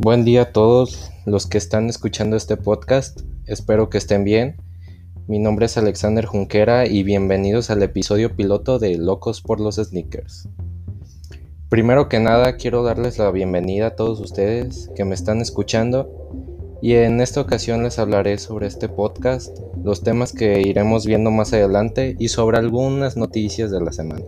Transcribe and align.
Buen 0.00 0.24
día 0.24 0.42
a 0.42 0.52
todos 0.52 1.10
los 1.26 1.48
que 1.48 1.58
están 1.58 1.88
escuchando 1.88 2.36
este 2.36 2.56
podcast. 2.56 3.22
Espero 3.46 3.90
que 3.90 3.98
estén 3.98 4.22
bien. 4.22 4.62
Mi 5.26 5.40
nombre 5.40 5.66
es 5.66 5.76
Alexander 5.76 6.24
Junquera 6.24 6.86
y 6.86 7.02
bienvenidos 7.02 7.68
al 7.70 7.82
episodio 7.82 8.36
piloto 8.36 8.78
de 8.78 8.96
Locos 8.96 9.42
por 9.42 9.58
los 9.58 9.74
Sneakers. 9.74 10.48
Primero 11.68 12.08
que 12.08 12.20
nada 12.20 12.56
quiero 12.58 12.84
darles 12.84 13.18
la 13.18 13.32
bienvenida 13.32 13.88
a 13.88 13.96
todos 13.96 14.20
ustedes 14.20 14.88
que 14.94 15.04
me 15.04 15.16
están 15.16 15.40
escuchando 15.40 16.30
y 16.80 16.94
en 16.94 17.20
esta 17.20 17.40
ocasión 17.40 17.82
les 17.82 17.98
hablaré 17.98 18.38
sobre 18.38 18.68
este 18.68 18.88
podcast, 18.88 19.58
los 19.82 20.04
temas 20.04 20.32
que 20.32 20.60
iremos 20.60 21.06
viendo 21.06 21.32
más 21.32 21.52
adelante 21.52 22.14
y 22.20 22.28
sobre 22.28 22.58
algunas 22.58 23.16
noticias 23.16 23.72
de 23.72 23.80
la 23.80 23.92
semana. 23.92 24.26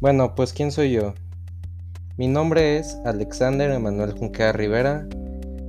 Bueno, 0.00 0.36
pues 0.36 0.52
¿quién 0.52 0.70
soy 0.70 0.92
yo? 0.92 1.12
Mi 2.16 2.28
nombre 2.28 2.78
es 2.78 2.96
Alexander 3.04 3.68
Emanuel 3.72 4.12
Junquea 4.12 4.52
Rivera, 4.52 5.08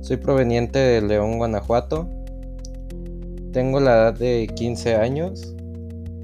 soy 0.02 0.18
proveniente 0.18 0.78
de 0.78 1.02
León, 1.02 1.38
Guanajuato, 1.38 2.08
tengo 3.52 3.80
la 3.80 3.90
edad 3.94 4.14
de 4.14 4.46
15 4.54 4.94
años 4.94 5.56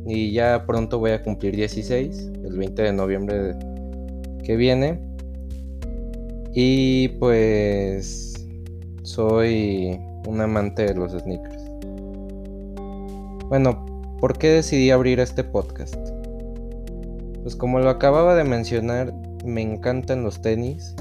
y 0.07 0.31
ya 0.31 0.65
pronto 0.67 1.01
voy 1.01 1.11
a 1.11 1.23
cumplir 1.25 1.57
16, 1.57 2.31
el 2.45 2.57
20 2.57 2.81
de 2.81 2.93
noviembre 2.93 3.57
que 4.45 4.55
viene. 4.55 5.01
Y 6.55 7.09
pues 7.19 8.47
soy 9.03 10.01
un 10.29 10.41
amante 10.41 10.87
de 10.87 10.95
los 10.95 11.11
sneakers. 11.11 11.65
Bueno, 13.49 13.85
¿por 14.21 14.39
qué 14.39 14.51
decidí 14.51 14.93
abrir 14.93 15.19
este 15.19 15.43
podcast? 15.43 16.16
Pues 17.47 17.55
como 17.55 17.79
lo 17.79 17.91
acababa 17.91 18.35
de 18.35 18.43
mencionar, 18.43 19.15
me 19.45 19.63
encantan 19.63 20.25
los 20.25 20.43
tenis 20.43 20.97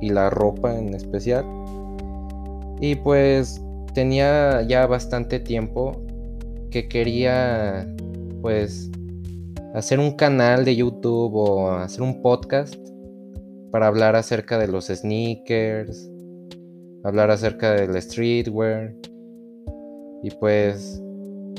y 0.00 0.08
la 0.10 0.28
ropa 0.28 0.76
en 0.76 0.92
especial. 0.92 1.44
Y 2.80 2.96
pues 2.96 3.62
tenía 3.94 4.62
ya 4.62 4.88
bastante 4.88 5.38
tiempo 5.38 6.02
que 6.72 6.88
quería 6.88 7.86
pues 8.42 8.90
hacer 9.72 10.00
un 10.00 10.16
canal 10.16 10.64
de 10.64 10.74
YouTube 10.74 11.36
o 11.36 11.70
hacer 11.70 12.02
un 12.02 12.20
podcast 12.22 12.74
para 13.70 13.86
hablar 13.86 14.16
acerca 14.16 14.58
de 14.58 14.66
los 14.66 14.86
sneakers, 14.86 16.10
hablar 17.04 17.30
acerca 17.30 17.70
del 17.70 18.02
streetwear. 18.02 18.92
Y 20.24 20.30
pues 20.40 21.00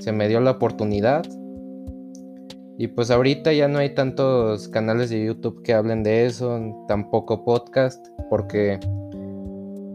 se 0.02 0.12
me 0.12 0.28
dio 0.28 0.42
la 0.42 0.52
oportunidad 0.52 1.24
y 2.78 2.88
pues 2.88 3.10
ahorita 3.10 3.54
ya 3.54 3.68
no 3.68 3.80
hay 3.80 3.96
tantos 3.96 4.68
canales 4.68 5.10
de 5.10 5.26
YouTube 5.26 5.64
que 5.64 5.74
hablen 5.74 6.04
de 6.04 6.26
eso, 6.26 6.60
tampoco 6.88 7.46
podcast, 7.46 8.06
porque 8.30 8.80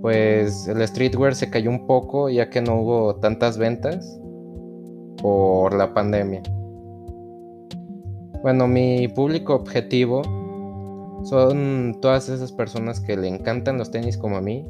pues 0.00 0.66
el 0.66 0.86
streetwear 0.86 1.34
se 1.34 1.50
cayó 1.50 1.70
un 1.70 1.86
poco 1.86 2.30
ya 2.30 2.48
que 2.48 2.62
no 2.62 2.80
hubo 2.80 3.16
tantas 3.16 3.58
ventas 3.58 4.18
por 5.18 5.74
la 5.74 5.92
pandemia. 5.92 6.42
Bueno, 8.42 8.66
mi 8.66 9.08
público 9.08 9.54
objetivo 9.54 10.22
son 11.24 11.98
todas 12.00 12.30
esas 12.30 12.50
personas 12.50 12.98
que 13.00 13.14
le 13.14 13.28
encantan 13.28 13.76
los 13.76 13.90
tenis 13.90 14.16
como 14.16 14.38
a 14.38 14.40
mí 14.40 14.64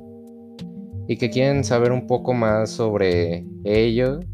y 1.07 1.17
que 1.17 1.31
quieren 1.31 1.63
saber 1.63 1.93
un 1.93 2.09
poco 2.09 2.35
más 2.35 2.71
sobre 2.71 3.47
ellos 3.63 4.25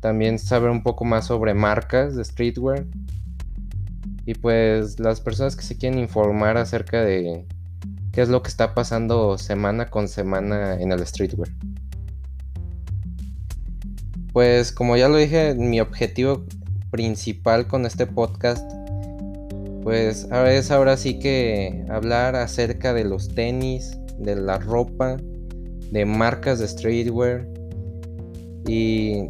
también 0.00 0.38
saber 0.38 0.70
un 0.70 0.82
poco 0.82 1.04
más 1.04 1.26
sobre 1.26 1.54
marcas 1.54 2.16
de 2.16 2.24
streetwear. 2.24 2.86
Y 4.26 4.34
pues 4.34 5.00
las 5.00 5.20
personas 5.20 5.56
que 5.56 5.62
se 5.62 5.76
quieren 5.76 5.98
informar 5.98 6.56
acerca 6.56 7.02
de 7.02 7.46
qué 8.12 8.22
es 8.22 8.28
lo 8.28 8.42
que 8.42 8.48
está 8.48 8.74
pasando 8.74 9.38
semana 9.38 9.90
con 9.90 10.08
semana 10.08 10.80
en 10.80 10.92
el 10.92 11.06
streetwear. 11.06 11.50
Pues 14.32 14.72
como 14.72 14.96
ya 14.96 15.08
lo 15.08 15.16
dije, 15.16 15.54
mi 15.54 15.80
objetivo 15.80 16.44
principal 16.90 17.66
con 17.66 17.86
este 17.86 18.06
podcast 18.06 18.70
pues 19.82 20.28
es 20.30 20.70
ahora 20.70 20.96
sí 20.96 21.18
que 21.18 21.84
hablar 21.88 22.36
acerca 22.36 22.92
de 22.92 23.04
los 23.04 23.28
tenis, 23.28 23.96
de 24.18 24.36
la 24.36 24.58
ropa, 24.58 25.16
de 25.90 26.04
marcas 26.04 26.58
de 26.58 26.68
streetwear 26.68 27.46
y 28.68 29.26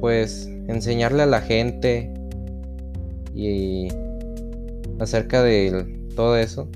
pues 0.00 0.46
enseñarle 0.68 1.22
a 1.22 1.26
la 1.26 1.40
gente 1.40 2.12
y 3.34 3.88
acerca 4.98 5.42
de 5.42 5.98
todo 6.14 6.36
eso 6.36 6.68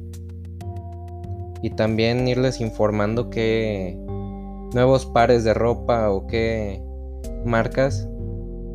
y 1.63 1.71
también 1.71 2.27
irles 2.27 2.61
informando 2.61 3.31
qué 3.31 3.97
nuevos 4.75 5.07
pares 5.07 5.45
de 5.45 5.55
ropa 5.55 6.11
o 6.11 6.27
qué 6.27 6.83
marcas 7.45 8.09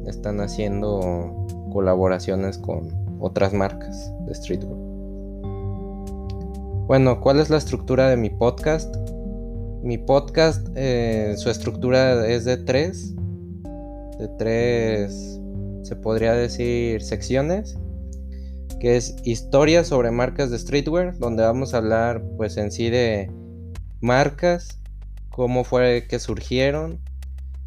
están 0.05 0.39
haciendo 0.39 1.45
colaboraciones 1.71 2.57
con 2.57 2.89
otras 3.19 3.53
marcas 3.53 4.11
de 4.25 4.35
streetwear. 4.35 4.77
Bueno, 6.87 7.19
¿cuál 7.19 7.41
es 7.41 7.49
la 7.49 7.57
estructura 7.57 8.09
de 8.09 8.15
mi 8.15 8.29
podcast? 8.29 8.95
Mi 9.83 9.97
podcast, 9.97 10.65
eh, 10.75 11.33
su 11.37 11.49
estructura 11.49 12.25
es 12.25 12.45
de 12.45 12.55
tres 12.55 13.16
de 14.17 14.27
tres, 14.37 15.39
se 15.83 15.95
podría 15.95 16.33
decir, 16.33 17.01
secciones, 17.01 17.77
que 18.79 18.97
es 18.97 19.15
historia 19.23 19.83
sobre 19.83 20.11
marcas 20.11 20.49
de 20.51 20.59
streetwear, 20.59 21.17
donde 21.17 21.43
vamos 21.43 21.73
a 21.73 21.77
hablar 21.77 22.23
pues 22.37 22.57
en 22.57 22.71
sí 22.71 22.89
de 22.89 23.31
marcas, 24.01 24.79
cómo 25.29 25.63
fue 25.63 26.05
que 26.09 26.19
surgieron, 26.19 26.99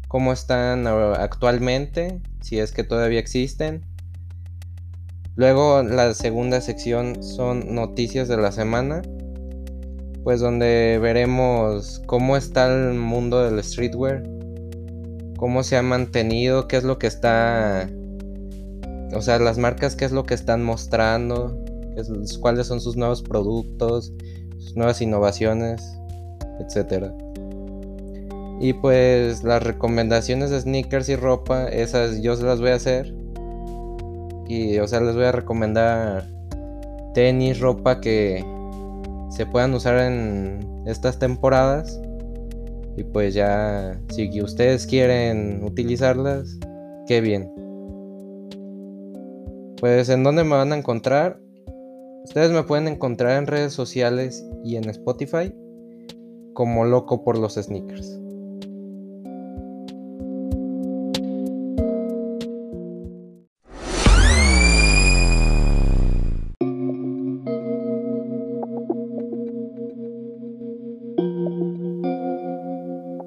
cómo 0.07 0.33
están 0.33 0.87
actualmente, 0.87 2.21
si 2.41 2.59
es 2.59 2.71
que 2.71 2.83
todavía 2.83 3.19
existen. 3.19 3.85
Luego 5.35 5.81
la 5.81 6.13
segunda 6.13 6.61
sección 6.61 7.23
son 7.23 7.73
noticias 7.73 8.27
de 8.27 8.37
la 8.37 8.51
semana, 8.51 9.01
pues 10.23 10.39
donde 10.39 10.99
veremos 11.01 12.01
cómo 12.05 12.37
está 12.37 12.67
el 12.67 12.93
mundo 12.95 13.43
del 13.43 13.63
streetwear, 13.63 14.23
cómo 15.41 15.63
se 15.63 15.75
ha 15.75 15.81
mantenido, 15.81 16.67
qué 16.67 16.77
es 16.77 16.83
lo 16.83 16.99
que 16.99 17.07
está, 17.07 17.89
o 19.11 19.21
sea, 19.23 19.39
las 19.39 19.57
marcas, 19.57 19.95
qué 19.95 20.05
es 20.05 20.11
lo 20.11 20.23
que 20.23 20.35
están 20.35 20.63
mostrando, 20.63 21.57
cuáles 22.41 22.67
son 22.67 22.79
sus 22.79 22.95
nuevos 22.95 23.23
productos, 23.23 24.13
sus 24.59 24.75
nuevas 24.75 25.01
innovaciones, 25.01 25.81
etcétera. 26.59 27.11
Y 28.59 28.73
pues 28.73 29.43
las 29.43 29.63
recomendaciones 29.63 30.51
de 30.51 30.61
sneakers 30.61 31.09
y 31.09 31.15
ropa, 31.15 31.67
esas 31.69 32.21
yo 32.21 32.35
se 32.35 32.43
las 32.43 32.61
voy 32.61 32.69
a 32.69 32.75
hacer. 32.75 33.11
Y 34.47 34.77
o 34.77 34.87
sea, 34.87 35.01
les 35.01 35.15
voy 35.15 35.25
a 35.25 35.31
recomendar 35.31 36.27
tenis, 37.15 37.59
ropa 37.59 37.99
que 37.99 38.45
se 39.31 39.47
puedan 39.47 39.73
usar 39.73 39.97
en 39.97 40.83
estas 40.85 41.17
temporadas 41.17 41.99
y 42.97 43.03
pues 43.03 43.33
ya, 43.33 43.99
si 44.09 44.41
ustedes 44.41 44.85
quieren 44.85 45.63
utilizarlas, 45.63 46.59
qué 47.07 47.21
bien. 47.21 47.51
Pues 49.79 50.09
en 50.09 50.23
dónde 50.23 50.43
me 50.43 50.55
van 50.55 50.73
a 50.73 50.77
encontrar. 50.77 51.39
Ustedes 52.25 52.51
me 52.51 52.63
pueden 52.63 52.87
encontrar 52.87 53.37
en 53.37 53.47
redes 53.47 53.73
sociales 53.73 54.45
y 54.63 54.75
en 54.75 54.89
Spotify 54.89 55.53
como 56.53 56.85
loco 56.85 57.23
por 57.23 57.37
los 57.37 57.55
sneakers. 57.55 58.19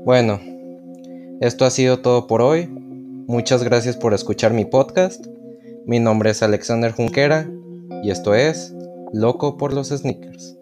Bueno, 0.04 0.38
esto 1.40 1.64
ha 1.64 1.70
sido 1.70 2.00
todo 2.00 2.26
por 2.26 2.42
hoy. 2.42 2.68
Muchas 3.26 3.64
gracias 3.64 3.96
por 3.96 4.12
escuchar 4.12 4.52
mi 4.52 4.66
podcast. 4.66 5.26
Mi 5.86 5.98
nombre 5.98 6.28
es 6.28 6.42
Alexander 6.42 6.92
Junquera 6.92 7.50
y 8.02 8.10
esto 8.10 8.34
es 8.34 8.74
Loco 9.14 9.56
por 9.56 9.72
los 9.72 9.88
Sneakers. 9.88 10.58